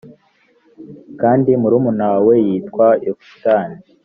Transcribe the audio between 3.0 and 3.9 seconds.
yokitani